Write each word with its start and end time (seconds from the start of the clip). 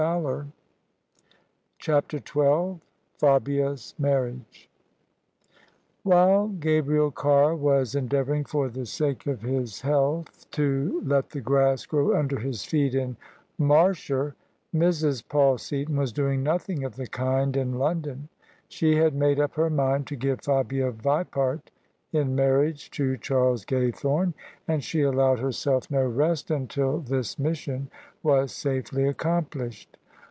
CHAPTER 1.77 2.17
XII 2.17 2.79
fabia's 3.19 3.93
marriage 3.99 4.67
While 6.01 6.47
Gabriel 6.47 7.11
Carr 7.11 7.55
was 7.55 7.93
endeavouring 7.93 8.45
for 8.45 8.67
the 8.69 8.87
sake 8.87 9.27
of 9.27 9.43
his 9.43 9.81
health 9.81 10.49
to 10.53 11.03
let 11.05 11.29
the 11.29 11.41
grass 11.41 11.85
grow 11.85 12.17
under 12.17 12.39
his 12.39 12.65
feet 12.65 12.95
in 12.95 13.15
Mershire, 13.59 14.33
Mrs. 14.73 15.23
Paul 15.29 15.59
Seaton 15.59 15.97
was 15.97 16.11
doing 16.11 16.41
nothing 16.41 16.83
of 16.83 16.95
the 16.95 17.05
kind 17.07 17.55
in 17.55 17.77
Lon 17.77 18.01
don. 18.01 18.29
She 18.69 18.95
had 18.95 19.13
made 19.13 19.39
up 19.39 19.53
her 19.53 19.69
mind 19.69 20.07
to 20.07 20.15
give 20.15 20.41
Fabia 20.41 20.89
Vipart 20.91 21.69
in 22.13 22.35
marriage 22.35 22.91
to 22.91 23.15
Charles 23.15 23.63
Gaythome; 23.63 24.33
and 24.67 24.83
she 24.83 25.01
allowed 25.01 25.39
herself 25.39 25.89
no 25.89 26.05
rest 26.05 26.51
until 26.51 26.99
this 26.99 27.39
mission 27.39 27.89
was 28.21 28.51
safely 28.51 29.07
accomplished. 29.07 29.95